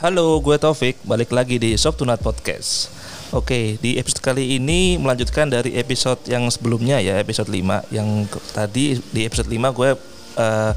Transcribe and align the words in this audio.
Halo, 0.00 0.40
gue 0.40 0.56
Taufik, 0.56 0.96
balik 1.04 1.28
lagi 1.28 1.60
di 1.60 1.76
Soft 1.76 2.00
to 2.00 2.08
Nut 2.08 2.24
Podcast. 2.24 2.88
Oke, 3.36 3.76
di 3.84 4.00
episode 4.00 4.24
kali 4.24 4.56
ini 4.56 4.96
melanjutkan 4.96 5.44
dari 5.52 5.76
episode 5.76 6.24
yang 6.24 6.48
sebelumnya 6.48 7.04
ya, 7.04 7.20
episode 7.20 7.52
5 7.52 7.84
yang 7.92 8.24
tadi 8.56 8.96
di 8.96 9.28
episode 9.28 9.52
5 9.52 9.60
gue 9.76 9.90
eh, 10.40 10.72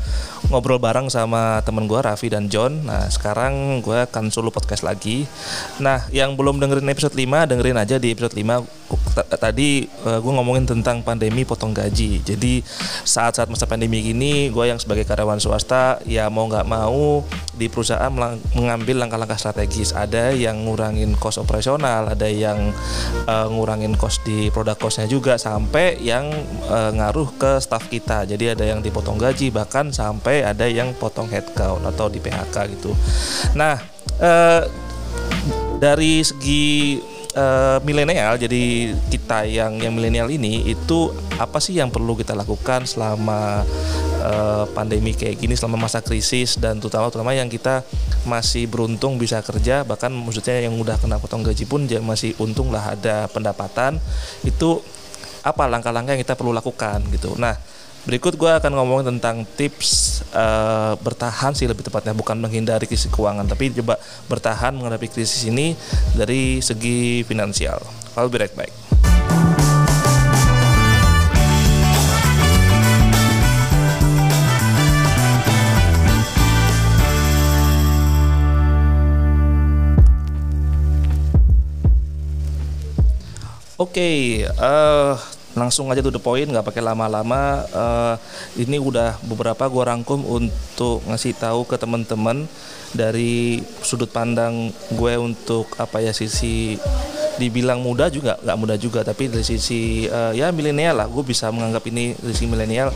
ngobrol 0.51 0.75
bareng 0.75 1.07
sama 1.07 1.63
temen 1.63 1.87
gue 1.87 2.03
Raffi 2.03 2.27
dan 2.27 2.51
John. 2.51 2.83
Nah, 2.83 3.07
sekarang 3.07 3.79
gue 3.79 4.03
akan 4.11 4.27
solo 4.27 4.51
podcast 4.51 4.83
lagi. 4.83 5.23
Nah, 5.79 6.03
yang 6.11 6.35
belum 6.35 6.59
dengerin 6.59 6.91
episode 6.91 7.15
5, 7.15 7.47
dengerin 7.47 7.79
aja 7.79 7.95
di 7.95 8.11
episode 8.11 8.35
5 8.35 8.59
T- 8.91 9.02
tadi 9.13 9.85
eh, 9.85 10.19
gue 10.19 10.31
ngomongin 10.33 10.65
tentang 10.65 11.05
pandemi 11.05 11.45
potong 11.45 11.71
gaji. 11.71 12.25
Jadi 12.25 12.65
saat-saat 13.05 13.47
masa 13.47 13.69
pandemi 13.69 14.01
gini, 14.01 14.49
gue 14.49 14.65
yang 14.65 14.81
sebagai 14.81 15.05
karyawan 15.05 15.37
swasta 15.37 16.01
ya 16.09 16.27
mau 16.33 16.49
nggak 16.49 16.65
mau 16.65 17.21
di 17.53 17.69
perusahaan 17.69 18.09
mengambil 18.57 19.05
langkah-langkah 19.05 19.37
strategis. 19.37 19.93
Ada 19.93 20.33
yang 20.33 20.65
ngurangin 20.65 21.13
cost 21.21 21.37
operasional, 21.37 22.09
ada 22.09 22.25
yang 22.25 22.73
eh, 23.29 23.47
ngurangin 23.53 23.93
cost 23.93 24.25
di 24.25 24.49
produk 24.49 24.75
costnya 24.75 25.05
juga, 25.05 25.37
sampai 25.37 26.01
yang 26.01 26.27
eh, 26.67 26.91
ngaruh 26.97 27.37
ke 27.37 27.61
staff 27.61 27.85
kita. 27.87 28.25
Jadi 28.25 28.57
ada 28.57 28.65
yang 28.65 28.81
dipotong 28.81 29.21
gaji, 29.21 29.53
bahkan 29.53 29.93
sampai 29.93 30.41
ada 30.41 30.65
yang 30.65 30.91
potong 30.97 31.29
headcount 31.29 31.85
atau 31.85 32.09
di 32.09 32.17
PHK 32.17 32.55
gitu. 32.73 32.91
Nah, 33.53 33.77
eh, 34.17 34.63
dari 35.77 36.23
segi 36.23 36.95
eh, 37.33 37.77
milenial 37.81 38.37
jadi 38.37 38.93
kita 39.09 39.45
yang 39.49 39.77
yang 39.81 39.93
milenial 39.93 40.29
ini 40.29 40.69
itu 40.69 41.11
apa 41.41 41.57
sih 41.57 41.77
yang 41.77 41.89
perlu 41.89 42.13
kita 42.13 42.37
lakukan 42.37 42.85
selama 42.85 43.65
eh, 44.21 44.65
pandemi 44.71 45.17
kayak 45.17 45.41
gini 45.41 45.57
selama 45.57 45.89
masa 45.89 45.99
krisis 45.99 46.57
dan 46.61 46.77
terutama 46.77 47.09
terutama 47.09 47.33
yang 47.33 47.49
kita 47.49 47.81
masih 48.23 48.69
beruntung 48.71 49.19
bisa 49.19 49.43
kerja 49.43 49.83
bahkan 49.83 50.13
maksudnya 50.13 50.63
yang 50.63 50.77
udah 50.79 50.95
kena 51.01 51.19
potong 51.19 51.43
gaji 51.43 51.67
pun 51.67 51.85
masih 52.05 52.37
untung 52.39 52.71
lah 52.71 52.95
ada 52.95 53.27
pendapatan 53.27 53.99
itu 54.47 54.79
apa 55.43 55.67
langkah-langkah 55.67 56.15
yang 56.15 56.23
kita 56.23 56.39
perlu 56.39 56.55
lakukan 56.55 57.03
gitu. 57.11 57.35
Nah 57.35 57.59
Berikut 58.03 58.35
gue 58.35 58.51
akan 58.51 58.75
ngomongin 58.75 59.15
tentang 59.15 59.47
tips 59.55 60.19
eh, 60.35 60.93
bertahan 60.99 61.55
sih 61.55 61.71
lebih 61.71 61.87
tepatnya 61.87 62.11
bukan 62.11 62.35
menghindari 62.35 62.83
krisis 62.83 63.07
keuangan 63.07 63.47
tapi 63.47 63.71
coba 63.71 63.95
bertahan 64.27 64.75
menghadapi 64.75 65.07
krisis 65.07 65.47
ini 65.47 65.71
dari 66.11 66.59
segi 66.59 67.23
finansial. 67.23 67.79
I'll 68.19 68.27
be 68.27 68.43
right 68.43 68.51
back. 68.51 68.75
Oke, 83.79 84.43
eh, 84.47 85.13
langsung 85.53 85.89
aja 85.89 86.01
to 86.01 86.09
the 86.09 86.21
point, 86.21 86.49
nggak 86.49 86.65
pakai 86.65 86.81
lama-lama. 86.81 87.65
Eh, 87.69 88.15
ini 88.65 88.77
udah 88.77 89.17
beberapa 89.25 89.65
gua 89.69 89.93
rangkum 89.93 90.21
untuk 90.25 91.05
ngasih 91.05 91.37
tahu 91.37 91.65
ke 91.65 91.77
teman-teman 91.77 92.45
dari 92.93 93.59
sudut 93.81 94.07
pandang 94.07 94.69
gue 94.93 95.13
untuk 95.17 95.65
apa 95.81 95.99
ya 95.99 96.13
sisi 96.13 96.77
dibilang 97.41 97.81
muda 97.81 98.13
juga 98.13 98.37
nggak 98.45 98.57
muda 98.61 98.75
juga 98.77 99.01
tapi 99.01 99.25
dari 99.25 99.41
sisi 99.41 100.05
eh, 100.05 100.31
ya 100.37 100.53
milenial 100.53 101.01
lah 101.01 101.07
gue 101.09 101.25
bisa 101.25 101.49
menganggap 101.49 101.81
ini 101.89 102.13
dari 102.13 102.33
sisi 102.37 102.45
milenial 102.45 102.93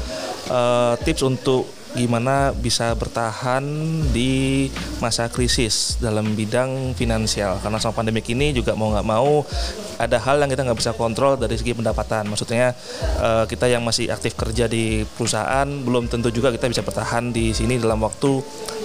eh, 0.54 0.94
tips 1.02 1.26
untuk 1.26 1.66
gimana 1.98 2.54
bisa 2.54 2.94
bertahan 2.94 3.66
di 4.14 4.70
masa 5.02 5.28
krisis 5.34 5.98
dalam 5.98 6.38
bidang 6.38 6.94
finansial. 6.94 7.58
Karena 7.58 7.82
sama 7.82 7.98
pandemi 7.98 8.22
ini 8.22 8.54
juga 8.54 8.78
mau 8.78 8.94
nggak 8.94 9.08
mau 9.08 9.42
ada 9.98 10.22
hal 10.22 10.38
yang 10.38 10.50
kita 10.54 10.62
nggak 10.62 10.78
bisa 10.78 10.94
kontrol 10.94 11.36
dari 11.42 11.58
segi 11.58 11.74
pendapatan. 11.74 12.30
Maksudnya 12.30 12.78
eh, 13.18 13.44
kita 13.50 13.66
yang 13.66 13.82
masih 13.82 14.14
aktif 14.14 14.38
kerja 14.38 14.70
di 14.70 15.02
perusahaan 15.18 15.66
belum 15.66 16.06
tentu 16.06 16.30
juga 16.30 16.54
kita 16.54 16.70
bisa 16.70 16.86
bertahan 16.86 17.34
di 17.34 17.52
sini 17.58 17.82
dalam 17.82 17.98
waktu 18.06 18.32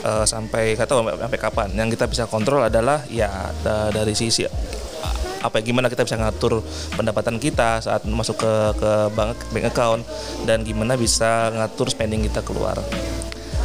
eh, 0.09 0.25
sampai 0.25 0.75
kata 0.81 1.05
sampai 1.29 1.39
kapan. 1.39 1.69
Yang 1.77 2.01
kita 2.01 2.05
bisa 2.09 2.25
kontrol 2.27 2.65
adalah 2.65 3.05
ya 3.13 3.29
da- 3.61 3.93
dari 3.93 4.17
sisi 4.17 4.49
apa 5.43 5.59
gimana 5.59 5.91
kita 5.91 6.07
bisa 6.07 6.17
ngatur 6.17 6.63
pendapatan 6.95 7.37
kita 7.43 7.83
saat 7.83 8.07
masuk 8.07 8.39
ke 8.39 8.53
ke 8.79 8.93
bank 9.13 9.39
bank 9.51 9.65
account 9.69 10.03
dan 10.47 10.63
gimana 10.63 10.95
bisa 10.95 11.51
ngatur 11.51 11.91
spending 11.91 12.23
kita 12.31 12.41
keluar. 12.47 12.79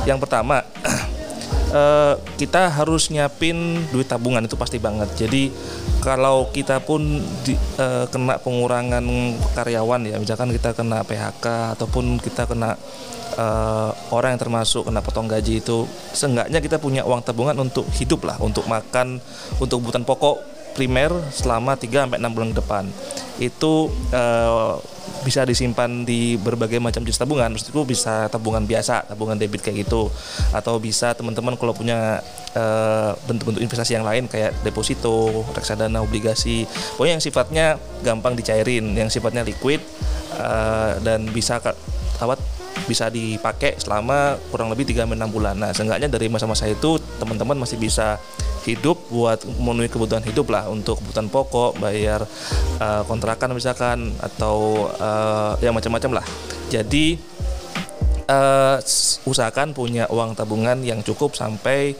Yang 0.09 0.25
pertama 0.25 0.65
eh, 1.77 2.13
kita 2.41 2.73
harus 2.73 3.13
nyiapin 3.13 3.85
duit 3.93 4.09
tabungan 4.09 4.43
itu 4.43 4.57
pasti 4.57 4.81
banget. 4.81 5.13
Jadi 5.15 5.53
kalau 6.01 6.49
kita 6.49 6.81
pun 6.81 7.21
di, 7.45 7.53
eh, 7.55 8.05
kena 8.09 8.41
pengurangan 8.41 9.03
karyawan 9.53 10.01
ya, 10.07 10.17
misalkan 10.17 10.49
kita 10.49 10.73
kena 10.73 11.05
PHK 11.05 11.77
ataupun 11.77 12.17
kita 12.23 12.49
kena 12.49 12.73
eh, 13.37 13.91
orang 14.09 14.33
yang 14.33 14.41
termasuk 14.41 14.89
kena 14.89 15.05
potong 15.05 15.29
gaji 15.29 15.61
itu, 15.61 15.85
seenggaknya 16.15 16.57
kita 16.57 16.81
punya 16.81 17.05
uang 17.05 17.21
tabungan 17.21 17.53
untuk 17.61 17.85
hidup 17.93 18.25
lah, 18.25 18.39
untuk 18.41 18.65
makan, 18.65 19.21
untuk 19.61 19.83
kebutuhan 19.83 20.07
pokok 20.07 20.56
primer 20.77 21.09
selama 21.33 21.73
3 21.73 22.05
sampai 22.05 22.21
6 22.21 22.35
bulan 22.37 22.49
ke 22.53 22.57
depan. 22.61 22.83
Itu 23.41 23.89
eh, 24.13 24.73
bisa 25.25 25.41
disimpan 25.43 26.05
di 26.05 26.37
berbagai 26.37 26.77
macam 26.77 27.01
jenis 27.01 27.17
tabungan. 27.17 27.49
Maksudku 27.49 27.81
bisa 27.89 28.29
tabungan 28.29 28.61
biasa, 28.69 29.09
tabungan 29.09 29.33
debit 29.33 29.65
kayak 29.65 29.89
gitu. 29.89 30.13
Atau 30.53 30.77
bisa 30.77 31.17
teman-teman 31.17 31.57
kalau 31.57 31.73
punya 31.73 32.21
eh, 32.53 33.11
bentuk-bentuk 33.25 33.65
investasi 33.65 33.97
yang 33.97 34.05
lain 34.05 34.29
kayak 34.29 34.53
deposito, 34.61 35.41
reksadana, 35.57 36.05
obligasi. 36.05 36.69
Pokoknya 36.93 37.17
yang 37.17 37.25
sifatnya 37.25 37.65
gampang 38.05 38.37
dicairin, 38.37 38.93
yang 38.93 39.09
sifatnya 39.09 39.41
liquid 39.41 39.81
eh, 40.37 40.91
dan 41.01 41.25
bisa 41.33 41.57
apa 42.17 42.56
bisa 42.87 43.11
dipakai 43.11 43.75
selama 43.77 44.39
kurang 44.49 44.71
lebih 44.71 44.87
3 44.87 45.03
6 45.03 45.27
bulan. 45.29 45.59
Nah, 45.59 45.75
seenggaknya 45.75 46.07
dari 46.07 46.31
masa-masa 46.31 46.65
itu 46.65 46.97
teman-teman 47.19 47.59
masih 47.59 47.75
bisa 47.75 48.17
hidup 48.63 48.99
buat 49.11 49.43
memenuhi 49.59 49.87
kebutuhan 49.91 50.23
hidup 50.23 50.47
lah 50.51 50.67
untuk 50.71 50.99
kebutuhan 51.03 51.27
pokok, 51.27 51.79
bayar 51.83 52.23
eh, 52.79 53.03
kontrakan 53.07 53.53
misalkan 53.53 54.15
atau 54.23 54.87
eh, 54.95 55.67
ya 55.67 55.71
macam-macam 55.75 56.23
lah. 56.23 56.25
Jadi 56.71 57.37
s- 58.83 59.23
usahakan 59.23 59.71
punya 59.71 60.03
uang 60.11 60.35
tabungan 60.35 60.83
yang 60.83 60.99
cukup 60.99 61.31
sampai 61.31 61.95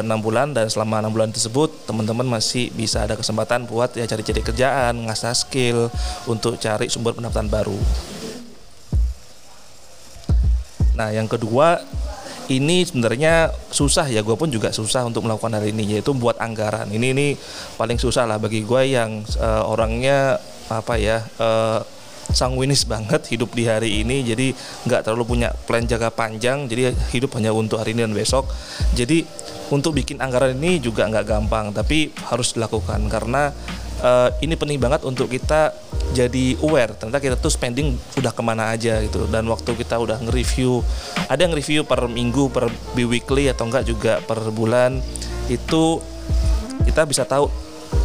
enam 0.00 0.18
bulan 0.18 0.50
dan 0.50 0.66
selama 0.66 0.98
enam 0.98 1.14
bulan 1.14 1.30
tersebut 1.30 1.86
teman-teman 1.86 2.26
masih 2.26 2.74
bisa 2.74 3.06
ada 3.06 3.14
kesempatan 3.14 3.62
buat 3.70 3.94
ya 3.94 4.08
cari-cari 4.10 4.42
kerjaan, 4.42 5.06
ngasah 5.06 5.36
skill 5.36 5.86
untuk 6.26 6.58
cari 6.58 6.90
sumber 6.90 7.14
pendapatan 7.14 7.46
baru. 7.46 7.76
Nah, 11.02 11.10
yang 11.10 11.26
kedua 11.26 11.82
ini 12.46 12.86
sebenarnya 12.86 13.50
susah 13.74 14.06
ya, 14.06 14.22
gue 14.22 14.38
pun 14.38 14.46
juga 14.46 14.70
susah 14.70 15.02
untuk 15.02 15.26
melakukan 15.26 15.58
hal 15.58 15.66
ini 15.66 15.98
yaitu 15.98 16.14
buat 16.14 16.38
anggaran. 16.38 16.86
Ini 16.94 17.10
ini 17.10 17.34
paling 17.74 17.98
susah 17.98 18.22
lah 18.22 18.38
bagi 18.38 18.62
gue 18.62 18.82
yang 18.86 19.26
eh, 19.26 19.62
orangnya 19.66 20.38
apa 20.70 20.94
ya 20.94 21.26
eh, 21.42 21.82
sanguinis 22.30 22.86
banget 22.86 23.34
hidup 23.34 23.50
di 23.50 23.66
hari 23.66 24.06
ini, 24.06 24.22
jadi 24.22 24.54
nggak 24.86 25.10
terlalu 25.10 25.34
punya 25.34 25.50
plan 25.66 25.82
jangka 25.82 26.14
panjang, 26.14 26.70
jadi 26.70 26.94
hidup 27.10 27.34
hanya 27.34 27.50
untuk 27.50 27.82
hari 27.82 27.98
ini 27.98 28.06
dan 28.06 28.14
besok. 28.14 28.46
Jadi 28.94 29.26
untuk 29.74 29.98
bikin 29.98 30.22
anggaran 30.22 30.54
ini 30.54 30.78
juga 30.78 31.10
nggak 31.10 31.26
gampang, 31.26 31.74
tapi 31.74 32.14
harus 32.30 32.54
dilakukan 32.54 33.10
karena 33.10 33.50
eh, 34.02 34.28
ini 34.42 34.54
penting 34.58 34.78
banget 34.82 35.06
untuk 35.06 35.30
kita 35.30 35.72
jadi 36.12 36.60
aware. 36.60 36.92
Ternyata 36.98 37.18
kita 37.22 37.36
tuh 37.40 37.48
spending 37.48 37.96
udah 38.18 38.32
ke 38.34 38.42
mana 38.44 38.74
aja 38.74 39.00
gitu. 39.00 39.24
Dan 39.30 39.48
waktu 39.48 39.72
kita 39.78 39.96
udah 39.96 40.20
nge-review 40.20 40.84
ada 41.30 41.40
yang 41.40 41.54
review 41.56 41.86
per 41.86 42.04
minggu 42.10 42.52
per 42.52 42.68
bi-weekly 42.92 43.48
atau 43.48 43.70
enggak 43.70 43.88
juga 43.88 44.20
per 44.20 44.38
bulan 44.52 45.00
itu 45.48 45.98
kita 46.84 47.06
bisa 47.08 47.24
tahu 47.24 47.48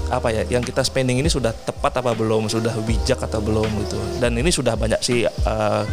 apa 0.08 0.32
ya 0.32 0.44
yang 0.48 0.64
kita 0.64 0.84
spending 0.88 1.20
ini 1.20 1.28
sudah 1.28 1.52
tepat 1.52 2.00
apa 2.00 2.16
belum 2.16 2.48
sudah 2.48 2.72
bijak 2.88 3.20
atau 3.20 3.44
belum 3.44 3.68
gitu. 3.84 4.00
Dan 4.24 4.40
ini 4.40 4.54
sudah 4.54 4.80
banyak 4.80 5.04
sih 5.04 5.28
eh, 5.28 5.84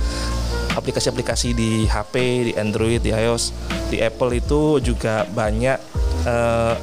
aplikasi-aplikasi 0.74 1.54
di 1.54 1.86
HP 1.86 2.14
di 2.50 2.52
Android 2.54 3.02
di 3.02 3.14
iOS 3.14 3.54
di 3.90 4.02
Apple 4.02 4.38
itu 4.38 4.78
juga 4.82 5.26
banyak 5.26 5.78
eh, 6.26 6.74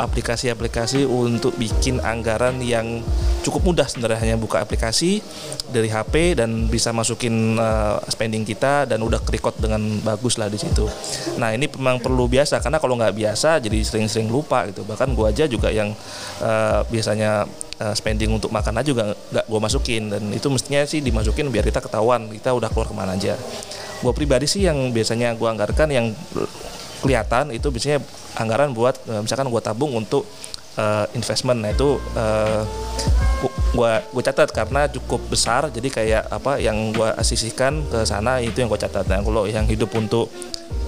aplikasi-aplikasi 0.00 1.04
untuk 1.04 1.54
bikin 1.60 2.00
anggaran 2.00 2.58
yang 2.64 3.04
cukup 3.40 3.64
mudah 3.64 3.86
sebenarnya 3.88 4.18
hanya 4.20 4.36
buka 4.36 4.60
aplikasi 4.60 5.20
dari 5.68 5.88
HP 5.88 6.40
dan 6.40 6.68
bisa 6.68 6.92
masukin 6.92 7.56
eh, 7.56 7.96
spending 8.08 8.44
kita 8.44 8.88
dan 8.88 9.00
udah 9.00 9.20
record 9.28 9.56
dengan 9.60 9.80
bagus 10.02 10.36
lah 10.36 10.48
di 10.48 10.56
situ. 10.60 10.88
Nah 11.36 11.52
ini 11.52 11.68
memang 11.68 12.00
perlu 12.00 12.26
biasa 12.26 12.60
karena 12.60 12.80
kalau 12.80 12.96
nggak 12.96 13.14
biasa 13.16 13.60
jadi 13.60 13.78
sering-sering 13.80 14.28
lupa 14.28 14.66
gitu. 14.68 14.84
Bahkan 14.84 15.12
gua 15.12 15.32
aja 15.32 15.44
juga 15.48 15.68
yang 15.72 15.92
eh, 16.42 16.80
biasanya 16.88 17.44
eh, 17.80 17.94
spending 17.96 18.32
untuk 18.32 18.52
makan 18.52 18.80
aja 18.80 18.88
juga 18.88 19.12
nggak 19.12 19.46
gua 19.48 19.60
masukin 19.60 20.12
dan 20.12 20.22
itu 20.32 20.48
mestinya 20.52 20.82
sih 20.84 21.00
dimasukin 21.00 21.48
biar 21.48 21.64
kita 21.68 21.80
ketahuan 21.84 22.28
kita 22.32 22.52
udah 22.52 22.68
keluar 22.72 22.88
ke 22.88 22.94
mana 22.96 23.14
aja. 23.16 23.36
Gua 24.00 24.16
pribadi 24.16 24.48
sih 24.48 24.64
yang 24.64 24.92
biasanya 24.92 25.36
gua 25.36 25.52
anggarkan 25.52 25.88
yang 25.92 26.06
kelihatan 27.00 27.50
itu 27.50 27.72
biasanya 27.72 27.98
anggaran 28.36 28.76
buat 28.76 29.00
uh, 29.08 29.24
misalkan 29.24 29.48
gue 29.48 29.62
tabung 29.64 29.92
untuk 29.96 30.28
uh, 30.76 31.06
investment. 31.16 31.64
Nah 31.64 31.70
itu 31.72 31.98
uh, 32.14 32.62
gua 33.72 34.04
gue 34.04 34.22
catat 34.26 34.50
karena 34.52 34.90
cukup 34.90 35.22
besar 35.30 35.70
jadi 35.72 35.88
kayak 35.88 36.22
apa 36.28 36.58
yang 36.60 36.92
gue 36.92 37.08
asisikan 37.16 37.80
ke 37.88 38.04
sana 38.04 38.38
itu 38.44 38.60
yang 38.60 38.68
gue 38.68 38.80
catat. 38.80 39.08
Nah 39.08 39.24
kalau 39.24 39.48
yang 39.48 39.64
hidup 39.64 39.90
untuk 39.96 40.28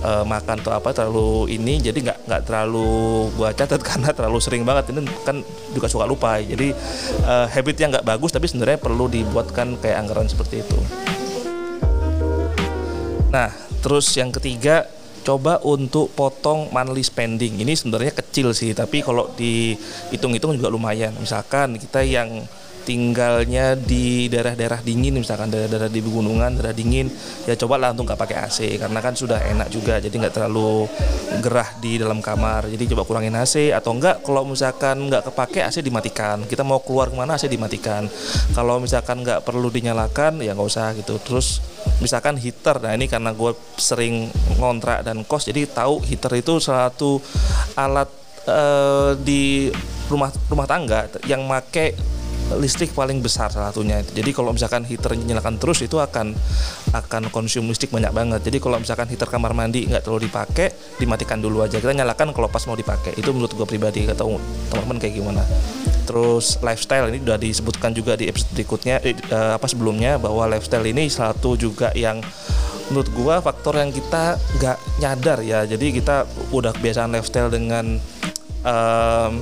uh, 0.05 0.27
makan 0.27 0.61
atau 0.61 0.73
apa 0.75 0.93
terlalu 0.93 1.49
ini 1.49 1.81
jadi 1.81 1.97
nggak 1.97 2.19
nggak 2.29 2.43
terlalu 2.45 3.31
gue 3.33 3.49
catat 3.57 3.81
karena 3.89 4.11
terlalu 4.13 4.39
sering 4.43 4.63
banget. 4.69 4.93
Ini 4.93 5.01
kan 5.25 5.41
juga 5.73 5.87
suka 5.89 6.05
lupa. 6.05 6.37
Jadi 6.39 6.77
uh, 7.25 7.47
habit 7.49 7.77
yang 7.81 7.91
nggak 7.95 8.07
bagus 8.07 8.31
tapi 8.35 8.47
sebenarnya 8.51 8.79
perlu 8.79 9.09
dibuatkan 9.09 9.81
kayak 9.81 9.97
anggaran 10.05 10.29
seperti 10.29 10.61
itu. 10.61 10.79
Nah 13.33 13.49
terus 13.83 14.07
yang 14.15 14.31
ketiga 14.31 14.87
coba 15.23 15.63
untuk 15.63 16.11
potong 16.13 16.69
monthly 16.75 17.07
spending. 17.07 17.63
Ini 17.63 17.73
sebenarnya 17.73 18.13
kecil 18.19 18.53
sih 18.53 18.75
tapi 18.75 19.01
kalau 19.01 19.31
dihitung-hitung 19.39 20.59
juga 20.59 20.69
lumayan. 20.69 21.15
Misalkan 21.17 21.79
kita 21.79 22.03
yang 22.03 22.43
tinggalnya 22.83 23.79
di 23.79 24.27
daerah-daerah 24.27 24.83
dingin 24.83 25.17
misalkan 25.19 25.49
daerah-daerah 25.49 25.89
di 25.89 26.01
pegunungan 26.03 26.59
daerah 26.59 26.75
dingin 26.75 27.09
ya 27.47 27.55
coba 27.55 27.79
lah 27.79 27.95
untuk 27.95 28.11
nggak 28.11 28.21
pakai 28.21 28.37
AC 28.43 28.59
karena 28.83 28.99
kan 28.99 29.15
sudah 29.15 29.39
enak 29.39 29.71
juga 29.71 30.03
jadi 30.03 30.13
nggak 30.13 30.35
terlalu 30.35 30.91
gerah 31.41 31.71
di 31.81 31.97
dalam 31.97 32.21
kamar. 32.21 32.69
Jadi 32.69 32.93
coba 32.93 33.03
kurangin 33.09 33.33
AC 33.39 33.73
atau 33.73 33.97
enggak 33.97 34.21
kalau 34.27 34.45
misalkan 34.45 35.09
nggak 35.09 35.33
kepake 35.33 35.65
AC 35.65 35.81
dimatikan. 35.81 36.45
Kita 36.45 36.67
mau 36.67 36.83
keluar 36.83 37.09
ke 37.09 37.17
mana 37.17 37.39
AC 37.39 37.49
dimatikan. 37.49 38.05
Kalau 38.53 38.83
misalkan 38.83 39.25
nggak 39.25 39.47
perlu 39.47 39.73
dinyalakan 39.73 40.43
ya 40.45 40.53
nggak 40.53 40.69
usah 40.69 40.93
gitu. 40.99 41.17
Terus 41.23 41.63
misalkan 42.03 42.35
heater 42.39 42.83
nah 42.83 42.93
ini 42.95 43.07
karena 43.07 43.31
gue 43.31 43.55
sering 43.79 44.27
ngontrak 44.59 45.07
dan 45.07 45.23
kos 45.23 45.47
jadi 45.47 45.71
tahu 45.71 46.03
heater 46.03 46.35
itu 46.35 46.59
satu 46.59 47.23
alat 47.79 48.11
uh, 48.47 49.15
di 49.19 49.71
rumah 50.11 50.35
rumah 50.51 50.67
tangga 50.67 51.07
yang 51.31 51.47
make 51.47 51.95
listrik 52.59 52.93
paling 52.97 53.21
besar 53.21 53.53
salah 53.53 53.71
satunya. 53.71 54.01
Jadi 54.03 54.31
kalau 54.33 54.53
misalkan 54.53 54.83
heater 54.89 55.15
nyalakan 55.15 55.61
terus 55.61 55.85
itu 55.85 56.01
akan 56.01 56.35
akan 56.93 57.23
konsum 57.31 57.69
listrik 57.69 57.93
banyak 57.93 58.11
banget. 58.11 58.41
Jadi 58.43 58.59
kalau 58.59 58.81
misalkan 58.81 59.07
heater 59.09 59.29
kamar 59.29 59.53
mandi 59.53 59.87
nggak 59.87 60.03
terlalu 60.05 60.29
dipakai, 60.29 60.73
dimatikan 60.99 61.39
dulu 61.39 61.63
aja. 61.65 61.79
Kita 61.79 61.93
nyalakan 61.93 62.35
kalau 62.35 62.49
pas 62.49 62.65
mau 62.69 62.77
dipakai. 62.77 63.15
Itu 63.17 63.31
menurut 63.31 63.53
gue 63.55 63.67
pribadi. 63.69 64.05
Atau 64.09 64.37
teman-teman 64.73 64.99
kayak 64.99 65.15
gimana? 65.15 65.43
Terus 66.03 66.59
lifestyle 66.61 67.09
ini 67.09 67.23
sudah 67.23 67.39
disebutkan 67.39 67.91
juga 67.95 68.19
di 68.19 68.27
episode 68.27 68.53
berikutnya 68.53 68.97
eh, 69.05 69.53
apa 69.55 69.67
sebelumnya 69.71 70.19
bahwa 70.19 70.51
lifestyle 70.51 70.85
ini 70.85 71.07
satu 71.07 71.55
juga 71.55 71.95
yang 71.95 72.19
menurut 72.91 73.09
gua 73.17 73.41
faktor 73.41 73.81
yang 73.81 73.89
kita 73.89 74.37
nggak 74.61 74.79
nyadar 75.01 75.39
ya 75.41 75.65
jadi 75.65 75.87
kita 75.97 76.29
udah 76.53 76.77
kebiasaan 76.77 77.15
lifestyle 77.15 77.49
dengan 77.49 77.97
um, 78.67 79.33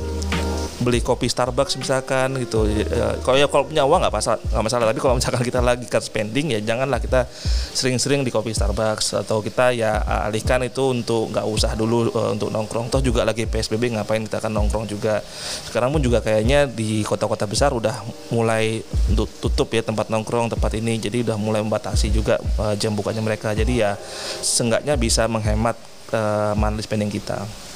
beli 0.81 1.05
kopi 1.05 1.29
Starbucks 1.29 1.77
misalkan 1.77 2.35
gitu. 2.41 2.65
Ya, 2.67 3.17
kalau 3.21 3.37
ya 3.37 3.47
kalau 3.47 3.65
punya 3.69 3.85
uang 3.85 4.01
nggak 4.01 4.15
masalah 4.15 4.41
nggak 4.41 4.65
masalah. 4.65 4.85
Tapi 4.89 5.01
kalau 5.01 5.15
misalkan 5.17 5.43
kita 5.45 5.61
lagi 5.61 5.87
cut 5.87 6.05
spending 6.05 6.57
ya 6.57 6.61
janganlah 6.65 6.99
kita 6.99 7.29
sering-sering 7.77 8.25
di 8.25 8.33
kopi 8.33 8.57
Starbucks. 8.57 9.21
Atau 9.21 9.45
kita 9.45 9.77
ya 9.77 10.01
alihkan 10.29 10.65
itu 10.65 10.93
untuk 10.93 11.31
nggak 11.31 11.47
usah 11.47 11.77
dulu 11.77 12.11
uh, 12.17 12.33
untuk 12.33 12.49
nongkrong. 12.49 12.89
Toh 12.89 13.05
juga 13.05 13.23
lagi 13.29 13.45
PSBB 13.45 13.97
ngapain 14.01 14.25
kita 14.25 14.41
akan 14.41 14.53
nongkrong 14.57 14.89
juga. 14.89 15.21
Sekarang 15.69 15.93
pun 15.93 16.01
juga 16.01 16.25
kayaknya 16.25 16.65
di 16.65 17.05
kota-kota 17.05 17.45
besar 17.45 17.71
udah 17.77 18.01
mulai 18.33 18.81
untuk 19.13 19.29
tutup 19.39 19.69
ya 19.77 19.85
tempat 19.85 20.09
nongkrong 20.09 20.51
tempat 20.57 20.73
ini. 20.81 20.97
Jadi 20.97 21.29
udah 21.29 21.37
mulai 21.37 21.61
membatasi 21.61 22.09
juga 22.09 22.41
uh, 22.57 22.73
jam 22.75 22.97
bukanya 22.97 23.21
mereka. 23.21 23.53
Jadi 23.53 23.85
ya 23.85 23.95
seenggaknya 24.41 24.97
bisa 24.97 25.29
menghemat 25.29 25.77
uh, 26.17 26.57
spending 26.81 27.13
kita. 27.13 27.70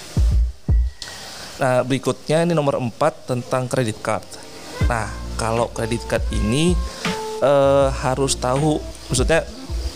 Nah, 1.60 1.86
berikutnya 1.86 2.42
ini 2.42 2.52
nomor 2.52 2.78
4 2.78 3.30
tentang 3.30 3.70
kredit 3.70 3.98
card. 4.02 4.26
Nah, 4.90 5.06
kalau 5.38 5.70
kredit 5.70 6.02
card 6.10 6.24
ini 6.34 6.74
uh, 7.42 7.90
harus 7.90 8.34
tahu 8.34 8.82
maksudnya 9.10 9.46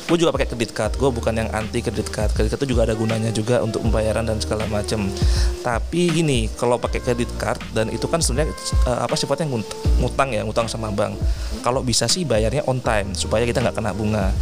gue 0.08 0.16
juga 0.16 0.32
pakai 0.32 0.48
kredit 0.48 0.72
card. 0.72 0.96
Gue 0.96 1.10
bukan 1.12 1.34
yang 1.34 1.50
anti 1.52 1.84
kredit 1.84 2.08
card. 2.08 2.32
Kredit 2.32 2.54
card 2.54 2.62
itu 2.64 2.72
juga 2.72 2.88
ada 2.88 2.94
gunanya 2.96 3.28
juga 3.34 3.60
untuk 3.60 3.84
pembayaran 3.84 4.24
dan 4.24 4.38
segala 4.40 4.64
macam 4.70 5.10
tapi 5.68 6.08
gini 6.08 6.48
kalau 6.56 6.80
pakai 6.80 7.04
kredit 7.04 7.28
card 7.36 7.60
dan 7.76 7.92
itu 7.92 8.08
kan 8.08 8.24
sebenarnya 8.24 8.56
uh, 8.88 9.04
apa 9.04 9.12
sifatnya 9.20 9.52
ngutang 10.00 10.32
ya 10.32 10.40
ngutang 10.46 10.64
sama 10.64 10.88
bank. 10.88 11.18
Kalau 11.60 11.84
bisa 11.84 12.08
sih 12.08 12.24
bayarnya 12.24 12.64
on 12.64 12.80
time 12.80 13.12
supaya 13.12 13.44
kita 13.44 13.60
nggak 13.60 13.76
kena 13.76 13.92
bunga 13.92 14.32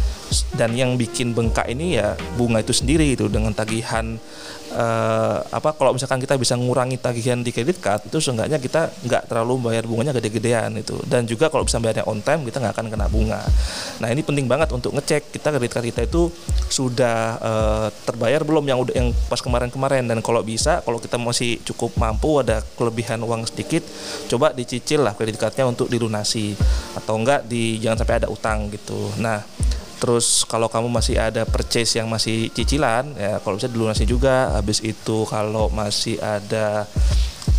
dan 0.59 0.75
yang 0.75 0.99
bikin 0.99 1.31
bengkak 1.31 1.67
ini 1.71 1.99
ya 1.99 2.17
bunga 2.35 2.59
itu 2.59 2.75
sendiri 2.75 3.15
itu 3.15 3.31
dengan 3.31 3.55
tagihan 3.55 4.19
uh, 4.73 5.39
apa 5.47 5.75
kalau 5.75 5.95
misalkan 5.95 6.19
kita 6.19 6.35
bisa 6.35 6.57
ngurangi 6.57 6.99
tagihan 6.99 7.39
di 7.39 7.53
kredit 7.53 7.79
card 7.79 8.07
itu 8.09 8.17
seenggaknya 8.19 8.59
kita 8.59 8.91
nggak 9.05 9.29
terlalu 9.31 9.71
bayar 9.71 9.87
bunganya 9.87 10.11
gede-gedean 10.17 10.73
itu. 10.75 10.97
Dan 11.07 11.23
juga 11.29 11.47
kalau 11.47 11.63
bisa 11.63 11.79
bayarnya 11.79 12.03
on 12.09 12.19
time 12.19 12.43
kita 12.43 12.59
nggak 12.59 12.73
akan 12.75 12.87
kena 12.91 13.07
bunga. 13.07 13.41
Nah 14.03 14.07
ini 14.11 14.21
penting 14.25 14.49
banget 14.49 14.73
untuk 14.73 14.91
ngecek 14.97 15.31
kita 15.31 15.53
kredit 15.55 15.71
card 15.71 15.85
kita 15.87 16.01
itu 16.09 16.29
sudah 16.67 17.39
uh, 17.39 17.87
terbayar 18.03 18.43
belum 18.43 18.65
yang 18.67 18.79
udah 18.81 18.93
yang 18.95 19.09
pas 19.31 19.39
kemarin-kemarin. 19.39 20.03
Dan 20.09 20.19
kalau 20.19 20.41
bisa 20.43 20.83
kalau 20.83 20.99
kita 20.99 21.15
masih 21.15 21.61
cukup 21.63 21.95
mampu 21.95 22.41
ada 22.41 22.63
kelebihan 22.75 23.21
uang 23.23 23.47
sedikit 23.47 23.83
coba 24.27 24.51
dicicil 24.51 25.05
lah 25.05 25.13
kredit 25.15 25.39
cardnya 25.39 25.67
untuk 25.67 25.87
dilunasi. 25.87 26.57
Atau 26.97 27.19
enggak 27.19 27.45
di 27.47 27.79
jangan 27.79 28.03
sampai 28.03 28.15
ada 28.25 28.27
utang 28.27 28.67
gitu. 28.73 29.11
Nah 29.21 29.39
Terus 29.97 30.45
kalau 30.45 30.69
kamu 30.69 30.93
masih 30.93 31.17
ada 31.17 31.41
purchase 31.43 31.97
yang 31.97 32.05
masih 32.05 32.53
cicilan, 32.53 33.17
ya 33.17 33.41
kalau 33.41 33.57
bisa 33.57 33.69
dilunasi 33.69 34.05
juga. 34.05 34.53
Habis 34.53 34.85
itu 34.85 35.25
kalau 35.25 35.73
masih 35.73 36.21
ada 36.21 36.85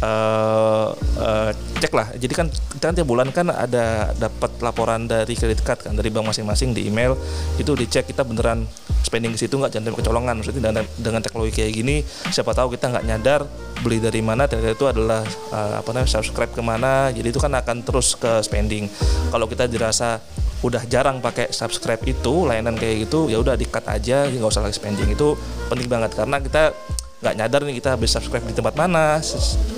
uh, 0.03 0.95
uh, 1.19 1.51
cek 1.79 1.93
lah. 1.95 2.11
Jadi 2.15 2.33
kan 2.35 2.47
kita 2.51 2.85
kan 2.91 2.95
tiap 2.95 3.09
bulan 3.09 3.29
kan 3.31 3.51
ada 3.51 4.13
dapat 4.15 4.59
laporan 4.63 5.07
dari 5.07 5.35
kredit 5.35 5.63
card 5.63 5.87
kan 5.87 5.95
dari 5.95 6.11
bank 6.11 6.31
masing-masing 6.31 6.75
di 6.75 6.87
email 6.91 7.15
itu 7.59 7.71
dicek 7.75 8.11
kita 8.11 8.23
beneran 8.23 8.67
spending 9.03 9.33
ke 9.35 9.39
situ 9.41 9.55
nggak 9.59 9.73
jangan 9.75 9.95
kecolongan. 9.95 10.35
Maksudnya 10.43 10.63
dengan, 10.71 10.85
dengan 10.99 11.21
teknologi 11.23 11.53
kayak 11.55 11.73
gini, 11.75 12.03
siapa 12.31 12.53
tahu 12.55 12.75
kita 12.75 12.91
nggak 12.93 13.05
nyadar 13.07 13.41
beli 13.79 14.03
dari 14.03 14.19
mana 14.19 14.51
ternyata 14.51 14.75
itu 14.75 14.87
adalah 14.91 15.23
uh, 15.55 15.79
apa 15.79 15.89
namanya 15.95 16.11
subscribe 16.11 16.53
ke 16.53 16.63
mana. 16.63 17.11
Jadi 17.15 17.29
itu 17.31 17.41
kan 17.41 17.55
akan 17.55 17.87
terus 17.87 18.19
ke 18.19 18.43
spending. 18.45 18.91
Kalau 19.31 19.47
kita 19.47 19.71
dirasa 19.71 20.21
udah 20.59 20.83
jarang 20.91 21.23
pakai 21.23 21.55
subscribe 21.55 22.03
itu 22.03 22.43
layanan 22.43 22.75
kayak 22.75 23.07
gitu 23.07 23.31
ya 23.31 23.39
udah 23.39 23.55
dikat 23.55 23.87
aja 23.87 24.27
nggak 24.27 24.51
usah 24.51 24.67
lagi 24.67 24.75
spending 24.75 25.15
itu 25.15 25.39
penting 25.71 25.87
banget 25.87 26.19
karena 26.19 26.43
kita 26.43 26.75
nggak 27.19 27.35
nyadar 27.35 27.61
nih 27.67 27.83
kita 27.83 27.99
habis 27.99 28.15
subscribe 28.15 28.47
di 28.47 28.55
tempat 28.55 28.79
mana 28.79 29.19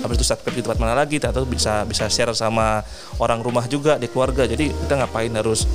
habis 0.05 0.15
itu 0.21 0.25
subscribe 0.25 0.53
di 0.53 0.61
tempat 0.61 0.77
mana 0.77 0.93
lagi 0.93 1.17
atau 1.17 1.41
bisa 1.41 1.81
bisa 1.89 2.05
share 2.05 2.29
sama 2.37 2.85
orang 3.17 3.41
rumah 3.41 3.65
juga 3.65 3.97
di 3.97 4.05
keluarga. 4.05 4.45
Jadi 4.45 4.69
kita 4.69 4.93
ngapain 5.01 5.33
harus 5.33 5.65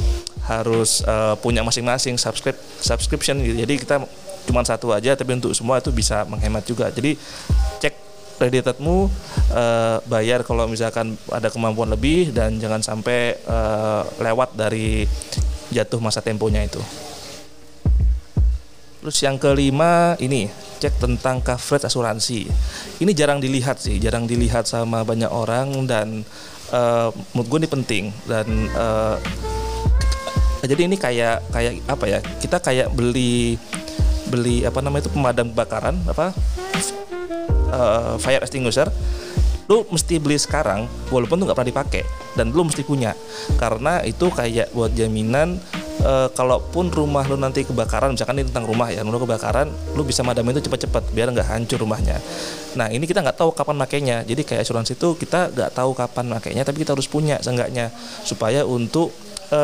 harus 0.46 1.02
uh, 1.02 1.34
punya 1.42 1.66
masing-masing 1.66 2.14
subscribe 2.14 2.58
subscription 2.78 3.42
gitu. 3.42 3.66
Jadi 3.66 3.74
kita 3.82 3.98
cuma 4.46 4.62
satu 4.62 4.94
aja 4.94 5.18
tapi 5.18 5.34
untuk 5.34 5.50
semua 5.58 5.82
itu 5.82 5.90
bisa 5.90 6.22
menghemat 6.30 6.62
juga. 6.62 6.86
Jadi 6.94 7.18
cek 7.82 7.94
kreditatmu 8.38 9.10
uh, 9.50 9.98
bayar 10.06 10.46
kalau 10.46 10.70
misalkan 10.70 11.18
ada 11.34 11.50
kemampuan 11.50 11.90
lebih 11.90 12.30
dan 12.30 12.62
jangan 12.62 12.78
sampai 12.78 13.42
uh, 13.48 14.06
lewat 14.22 14.54
dari 14.54 15.02
jatuh 15.74 15.98
masa 15.98 16.22
temponya 16.22 16.62
itu. 16.62 16.78
Terus 19.06 19.22
yang 19.22 19.38
kelima 19.38 20.18
ini 20.18 20.50
cek 20.82 20.98
tentang 20.98 21.38
coverage 21.38 21.86
asuransi. 21.86 22.50
Ini 22.98 23.14
jarang 23.14 23.38
dilihat 23.38 23.78
sih, 23.78 24.02
jarang 24.02 24.26
dilihat 24.26 24.66
sama 24.66 25.06
banyak 25.06 25.30
orang 25.30 25.86
dan 25.86 26.26
uh, 26.74 27.14
menurut 27.30 27.46
gue 27.46 27.58
ini 27.62 27.70
penting 27.70 28.04
dan 28.26 28.66
uh, 28.74 29.14
jadi 30.66 30.90
ini 30.90 30.98
kayak 30.98 31.38
kayak 31.54 31.86
apa 31.86 32.04
ya? 32.10 32.18
Kita 32.18 32.58
kayak 32.58 32.90
beli 32.98 33.54
beli 34.26 34.66
apa 34.66 34.82
namanya 34.82 35.06
itu 35.06 35.14
pemadam 35.14 35.54
kebakaran 35.54 36.02
apa 36.10 36.34
uh, 37.70 38.18
fire 38.18 38.42
extinguisher 38.42 38.90
lu 39.70 39.86
mesti 39.86 40.18
beli 40.18 40.34
sekarang 40.34 40.90
walaupun 41.14 41.38
tuh 41.38 41.46
nggak 41.46 41.58
pernah 41.58 41.70
dipakai 41.70 42.02
dan 42.34 42.50
lu 42.50 42.66
mesti 42.66 42.82
punya 42.82 43.14
karena 43.58 44.02
itu 44.02 44.30
kayak 44.34 44.74
buat 44.74 44.94
jaminan 44.98 45.62
e, 46.00 46.12
kalaupun 46.32 46.90
rumah 46.92 47.24
lu 47.28 47.38
nanti 47.38 47.62
kebakaran 47.62 48.12
misalkan 48.12 48.40
ini 48.40 48.48
tentang 48.48 48.68
rumah 48.68 48.88
ya 48.92 49.04
lu 49.06 49.16
kebakaran 49.16 49.70
lu 49.94 50.02
bisa 50.02 50.20
madamin 50.26 50.56
itu 50.56 50.68
cepat-cepat 50.68 51.12
biar 51.12 51.32
nggak 51.32 51.48
hancur 51.48 51.80
rumahnya 51.82 52.18
nah 52.76 52.92
ini 52.92 53.04
kita 53.08 53.24
nggak 53.24 53.36
tahu 53.36 53.52
kapan 53.56 53.76
makainya 53.80 54.16
jadi 54.24 54.42
kayak 54.42 54.62
asuransi 54.66 54.96
itu 54.96 55.16
kita 55.16 55.52
nggak 55.52 55.70
tahu 55.72 55.96
kapan 55.96 56.28
makainya 56.28 56.62
tapi 56.64 56.84
kita 56.84 56.92
harus 56.92 57.08
punya 57.08 57.40
seenggaknya 57.40 57.92
supaya 58.24 58.64
untuk 58.64 59.12
e, 59.48 59.60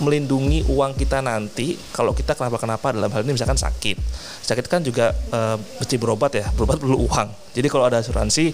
melindungi 0.00 0.64
uang 0.66 0.96
kita 0.96 1.20
nanti 1.20 1.76
kalau 1.92 2.16
kita 2.16 2.32
kenapa-kenapa 2.32 2.96
dalam 2.96 3.12
hal 3.12 3.22
ini 3.22 3.36
misalkan 3.36 3.60
sakit. 3.60 4.00
Sakit 4.42 4.66
kan 4.66 4.80
juga 4.80 5.12
e, 5.12 5.60
mesti 5.60 6.00
berobat 6.00 6.32
ya, 6.34 6.48
berobat 6.56 6.80
perlu 6.80 7.04
uang. 7.04 7.28
Jadi 7.52 7.68
kalau 7.68 7.84
ada 7.86 8.00
asuransi, 8.00 8.50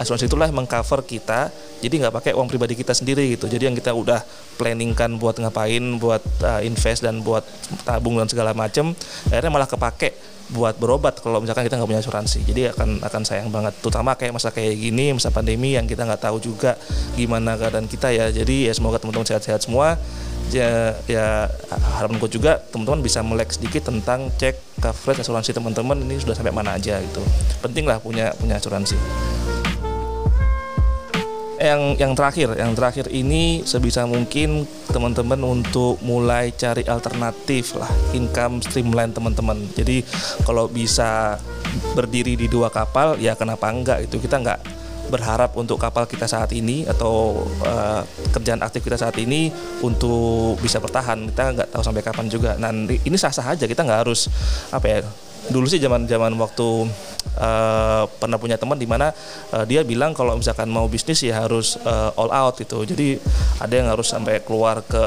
asuransi 0.00 0.26
itulah 0.26 0.48
mengcover 0.50 1.04
kita 1.04 1.52
jadi 1.80 1.94
nggak 2.06 2.14
pakai 2.14 2.32
uang 2.36 2.48
pribadi 2.52 2.76
kita 2.76 2.92
sendiri 2.92 3.32
gitu. 3.32 3.48
Jadi 3.48 3.72
yang 3.72 3.76
kita 3.76 3.96
udah 3.96 4.20
planningkan 4.60 5.16
buat 5.16 5.40
ngapain 5.40 5.80
buat 5.96 6.20
uh, 6.44 6.60
invest 6.60 7.00
dan 7.00 7.24
buat 7.24 7.42
tabung 7.88 8.20
dan 8.20 8.28
segala 8.28 8.52
macam 8.52 8.92
akhirnya 9.32 9.50
malah 9.50 9.68
kepake 9.68 10.12
buat 10.50 10.74
berobat 10.82 11.22
kalau 11.22 11.38
misalkan 11.38 11.62
kita 11.64 11.78
nggak 11.78 11.88
punya 11.88 12.02
asuransi. 12.02 12.42
Jadi 12.44 12.74
akan 12.74 13.00
akan 13.00 13.22
sayang 13.22 13.48
banget. 13.48 13.72
Terutama 13.80 14.18
kayak 14.18 14.36
masa 14.36 14.50
kayak 14.50 14.76
gini 14.76 15.14
masa 15.14 15.30
pandemi 15.30 15.78
yang 15.78 15.86
kita 15.86 16.04
nggak 16.04 16.20
tahu 16.20 16.42
juga 16.42 16.76
gimana 17.14 17.56
keadaan 17.56 17.86
kita 17.86 18.10
ya. 18.10 18.28
Jadi 18.28 18.68
ya 18.68 18.72
semoga 18.74 19.00
teman-teman 19.00 19.26
sehat-sehat 19.26 19.64
semua. 19.64 19.96
Ya, 20.50 20.98
ya 21.06 21.46
harapanku 21.94 22.26
juga 22.26 22.58
teman-teman 22.74 23.06
bisa 23.06 23.22
melek 23.22 23.54
sedikit 23.54 23.86
tentang 23.86 24.34
cek 24.34 24.82
coverage 24.82 25.22
asuransi 25.22 25.54
teman-teman. 25.54 26.02
Ini 26.02 26.18
sudah 26.18 26.34
sampai 26.34 26.50
mana 26.50 26.74
aja 26.74 26.98
gitu. 26.98 27.22
Penting 27.62 27.86
lah 27.86 28.02
punya 28.02 28.34
punya 28.34 28.58
asuransi 28.58 28.98
yang 31.60 31.92
yang 32.00 32.12
terakhir 32.16 32.56
yang 32.56 32.72
terakhir 32.72 33.12
ini 33.12 33.60
sebisa 33.68 34.08
mungkin 34.08 34.64
teman-teman 34.88 35.36
untuk 35.44 36.00
mulai 36.00 36.56
cari 36.56 36.88
alternatif 36.88 37.76
lah 37.76 37.92
income 38.16 38.64
streamline 38.64 39.12
teman-teman. 39.12 39.60
Jadi 39.76 40.00
kalau 40.48 40.72
bisa 40.72 41.36
berdiri 41.92 42.34
di 42.34 42.48
dua 42.48 42.72
kapal 42.72 43.20
ya 43.20 43.36
kenapa 43.36 43.68
enggak 43.68 44.08
itu 44.08 44.16
kita 44.16 44.40
enggak 44.40 44.60
berharap 45.12 45.52
untuk 45.58 45.76
kapal 45.76 46.06
kita 46.06 46.24
saat 46.24 46.54
ini 46.54 46.86
atau 46.86 47.44
uh, 47.66 48.00
kerjaan 48.30 48.62
aktif 48.62 48.80
kita 48.80 48.96
saat 48.96 49.18
ini 49.20 49.52
untuk 49.84 50.56
bisa 50.64 50.80
bertahan. 50.80 51.28
Kita 51.28 51.44
nggak 51.60 51.68
tahu 51.76 51.82
sampai 51.84 52.00
kapan 52.00 52.26
juga. 52.32 52.56
Nah 52.56 52.72
ini 52.88 53.16
sah-sah 53.20 53.52
aja. 53.52 53.68
Kita 53.68 53.84
nggak 53.84 54.00
harus 54.06 54.32
apa 54.72 54.86
ya 54.88 54.98
dulu 55.48 55.64
sih 55.64 55.80
zaman 55.80 56.04
zaman 56.04 56.36
waktu 56.36 56.84
uh, 57.40 58.04
pernah 58.20 58.36
punya 58.36 58.60
teman 58.60 58.76
di 58.76 58.84
mana 58.84 59.08
uh, 59.56 59.64
dia 59.64 59.80
bilang 59.80 60.12
kalau 60.12 60.36
misalkan 60.36 60.68
mau 60.68 60.84
bisnis 60.86 61.24
ya 61.24 61.40
harus 61.40 61.80
uh, 61.80 62.12
all 62.20 62.28
out 62.28 62.60
gitu. 62.60 62.84
Jadi 62.84 63.16
ada 63.56 63.72
yang 63.72 63.88
harus 63.88 64.12
sampai 64.12 64.44
keluar 64.44 64.84
ke 64.84 65.04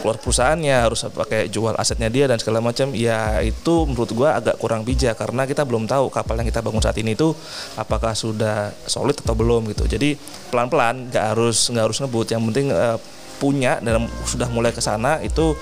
keluar 0.00 0.16
perusahaannya 0.16 0.76
harus 0.80 1.04
pakai 1.12 1.52
jual 1.52 1.76
asetnya 1.76 2.08
dia 2.08 2.24
dan 2.24 2.40
segala 2.40 2.64
macam. 2.64 2.92
Ya 2.96 3.40
itu 3.44 3.84
menurut 3.84 4.10
gua 4.16 4.36
agak 4.40 4.56
kurang 4.56 4.84
bijak 4.84 5.16
karena 5.16 5.44
kita 5.44 5.64
belum 5.64 5.84
tahu 5.84 6.08
kapal 6.08 6.40
yang 6.40 6.48
kita 6.48 6.64
bangun 6.64 6.80
saat 6.80 6.96
ini 7.00 7.12
itu 7.12 7.32
apakah 7.76 8.16
sudah 8.16 8.72
solid 8.88 9.16
atau 9.20 9.36
belum 9.36 9.68
gitu. 9.72 9.84
Jadi 9.88 10.16
pelan 10.48 10.72
pelan 10.72 11.08
nggak 11.12 11.24
harus 11.36 11.68
nggak 11.68 11.84
harus 11.84 11.98
ngebut. 12.00 12.26
Yang 12.32 12.42
penting 12.52 12.66
uh, 12.72 12.96
punya 13.40 13.80
dan 13.80 14.04
sudah 14.28 14.52
mulai 14.52 14.70
ke 14.70 14.84
sana 14.84 15.16
itu 15.24 15.56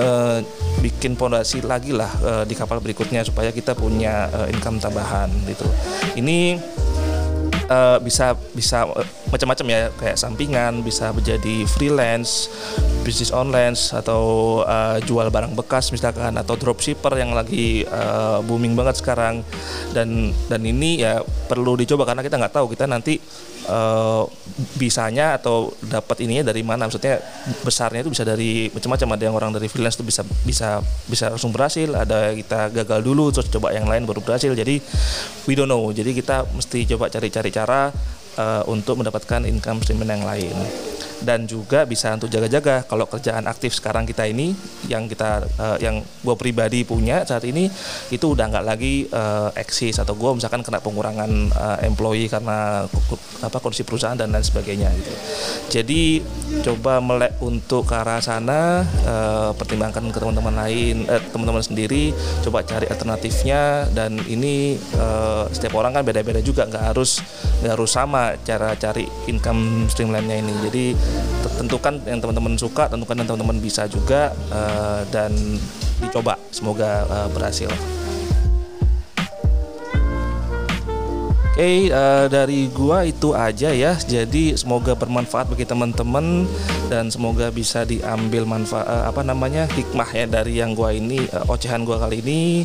uh, 0.00 0.40
bikin 0.80 1.12
pondasi 1.12 1.60
lagi 1.60 1.92
lah 1.92 2.08
uh, 2.24 2.44
di 2.48 2.56
kapal 2.56 2.80
berikutnya 2.80 3.20
supaya 3.20 3.52
kita 3.52 3.76
punya 3.76 4.32
uh, 4.32 4.48
income 4.48 4.80
tambahan 4.80 5.28
gitu. 5.44 5.68
Ini 6.16 6.56
uh, 7.68 7.98
bisa 8.00 8.32
bisa 8.56 8.88
uh, 8.88 9.04
macam-macam 9.28 9.66
ya 9.68 9.80
kayak 10.00 10.16
sampingan 10.16 10.80
bisa 10.80 11.12
menjadi 11.12 11.68
freelance 11.68 12.48
bisnis 13.04 13.32
online 13.32 13.76
atau 13.76 14.22
uh, 14.64 15.00
jual 15.04 15.28
barang 15.28 15.56
bekas 15.56 15.92
misalkan 15.92 16.32
atau 16.36 16.56
dropshipper 16.56 17.16
yang 17.16 17.32
lagi 17.36 17.84
uh, 17.88 18.40
booming 18.44 18.72
banget 18.72 19.00
sekarang. 19.04 19.44
Dan 19.92 20.32
dan 20.48 20.60
ini 20.64 21.04
ya 21.04 21.20
perlu 21.24 21.76
dicoba 21.76 22.08
karena 22.08 22.24
kita 22.24 22.40
nggak 22.40 22.54
tahu 22.56 22.66
kita 22.72 22.88
nanti 22.88 23.20
uh, 23.68 24.24
bisanya 24.80 25.36
atau 25.36 25.70
dapat 25.84 26.24
ininya 26.24 26.50
dari 26.50 26.64
mana? 26.64 26.88
Maksudnya 26.88 27.20
besarnya 27.62 28.00
itu 28.02 28.10
bisa 28.10 28.24
dari 28.24 28.72
macam-macam. 28.72 29.08
Ada 29.14 29.22
yang 29.28 29.36
orang 29.36 29.50
dari 29.54 29.68
freelance 29.68 30.00
itu 30.00 30.06
bisa 30.08 30.22
bisa 30.42 30.80
bisa 31.06 31.30
langsung 31.30 31.52
berhasil. 31.52 31.88
Ada 31.92 32.34
kita 32.34 32.72
gagal 32.82 33.00
dulu 33.04 33.30
terus 33.30 33.52
coba 33.52 33.70
yang 33.76 33.86
lain 33.86 34.08
baru 34.08 34.24
berhasil. 34.24 34.50
Jadi 34.56 34.80
we 35.46 35.52
don't 35.54 35.68
know. 35.68 35.92
Jadi 35.92 36.16
kita 36.16 36.48
mesti 36.50 36.88
coba 36.96 37.12
cari-cari 37.12 37.52
cara 37.52 37.92
uh, 38.38 38.62
untuk 38.70 39.02
mendapatkan 39.02 39.42
income 39.44 39.82
stream 39.82 40.06
yang 40.06 40.22
lain 40.22 40.54
dan 41.22 41.50
juga 41.50 41.82
bisa 41.82 42.14
untuk 42.14 42.30
jaga-jaga 42.30 42.86
kalau 42.86 43.06
kerjaan 43.10 43.46
aktif 43.50 43.74
sekarang 43.74 44.06
kita 44.06 44.26
ini 44.30 44.54
yang 44.86 45.10
kita 45.10 45.42
uh, 45.58 45.78
yang 45.82 46.02
gue 46.02 46.36
pribadi 46.38 46.86
punya 46.86 47.26
saat 47.26 47.42
ini 47.42 47.66
itu 48.14 48.26
udah 48.38 48.46
nggak 48.46 48.66
lagi 48.66 49.10
uh, 49.10 49.50
eksis 49.58 49.98
atau 49.98 50.14
gue 50.14 50.30
misalkan 50.38 50.62
kena 50.62 50.78
pengurangan 50.78 51.30
uh, 51.54 51.78
employee 51.82 52.30
karena 52.30 52.86
apa 53.38 53.58
kondisi 53.58 53.82
perusahaan 53.86 54.18
dan 54.18 54.30
lain 54.34 54.46
sebagainya 54.46 54.90
gitu. 54.94 55.12
Jadi 55.78 56.22
coba 56.62 56.98
melek 57.02 57.38
untuk 57.42 57.86
ke 57.86 57.94
arah 57.94 58.22
sana 58.22 58.82
uh, 59.06 59.50
pertimbangkan 59.54 60.10
ke 60.10 60.18
teman-teman 60.18 60.54
lain 60.54 61.06
eh, 61.06 61.22
teman-teman 61.30 61.62
sendiri 61.62 62.10
coba 62.42 62.64
cari 62.66 62.88
alternatifnya 62.90 63.90
dan 63.94 64.18
ini 64.26 64.74
uh, 64.98 65.46
setiap 65.50 65.78
orang 65.78 65.94
kan 65.94 66.02
beda-beda 66.02 66.42
juga 66.42 66.66
nggak 66.66 66.94
harus 66.94 67.22
nggak 67.62 67.72
harus 67.74 67.90
sama 67.90 68.27
cara 68.42 68.76
cari 68.76 69.06
income 69.30 69.86
streamline-nya 69.88 70.36
ini. 70.42 70.54
Jadi 70.68 70.84
tentukan 71.56 72.02
yang 72.04 72.20
teman-teman 72.20 72.54
suka 72.58 72.90
tentukan 72.90 73.16
yang 73.18 73.28
teman-teman 73.28 73.58
bisa 73.58 73.86
juga 73.88 74.34
uh, 74.50 75.02
dan 75.08 75.34
dicoba 75.98 76.38
semoga 76.54 77.06
uh, 77.10 77.28
berhasil 77.34 77.70
Oke, 81.58 81.66
okay, 81.66 81.90
uh, 81.90 81.98
eh, 81.98 82.26
dari 82.30 82.70
gua 82.70 83.02
itu 83.02 83.34
aja 83.34 83.74
ya. 83.74 83.98
Jadi 83.98 84.54
semoga 84.54 84.94
bermanfaat 84.94 85.50
bagi 85.50 85.66
teman-teman 85.66 86.46
dan 86.86 87.10
semoga 87.10 87.50
bisa 87.50 87.82
diambil 87.82 88.46
manfaat 88.46 88.86
uh, 88.86 89.10
apa 89.10 89.26
namanya 89.26 89.66
hikmah 89.66 90.06
ya 90.14 90.30
dari 90.30 90.62
yang 90.62 90.78
gua 90.78 90.94
ini 90.94 91.26
uh, 91.34 91.50
ocehan 91.50 91.82
gua 91.82 91.98
kali 91.98 92.22
ini. 92.22 92.62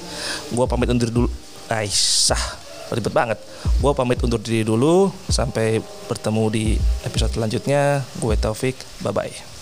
Gua 0.53 0.69
pamit 0.69 0.93
undur 0.93 1.09
dulu. 1.09 1.25
Aisyah 1.73 2.62
ribet 2.91 3.13
banget. 3.13 3.39
Gue 3.79 3.91
pamit 3.95 4.19
undur 4.19 4.41
diri 4.41 4.67
dulu. 4.67 5.07
Sampai 5.31 5.79
bertemu 6.11 6.43
di 6.51 6.65
episode 7.07 7.31
selanjutnya. 7.31 8.03
Gue 8.19 8.35
Taufik. 8.35 8.75
Bye-bye. 9.05 9.52